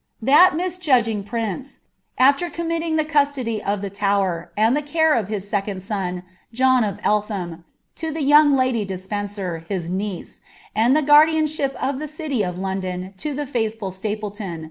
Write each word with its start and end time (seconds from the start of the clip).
That 0.23 0.53
misjuil^ 0.55 1.23
prince, 1.27 1.77
after 2.17 2.49
comniiiiing 2.49 2.99
Ihe 2.99 3.07
custody 3.07 3.61
of 3.61 3.83
the 3.83 3.91
Tower, 3.91 4.49
aod 4.57 4.73
the 4.75 4.81
can 4.81 5.15
of 5.15 5.27
ha 5.29 5.35
iieconil 5.35 5.79
son, 5.79 6.23
John 6.51 6.83
of 6.83 6.97
Ellham, 7.01 7.63
to 7.97 8.11
the 8.11 8.23
young 8.23 8.55
lady 8.57 8.83
Despencer, 8.83 9.63
liw 9.69 9.89
niMt. 9.89 10.39
and 10.75 10.95
the 10.95 11.03
guardianship 11.03 11.75
of 11.79 11.99
the 11.99 12.07
city 12.07 12.41
of 12.41 12.57
London 12.57 13.13
to 13.17 13.35
the 13.35 13.45
faithful 13.45 13.91
Sutplcton. 13.91 14.59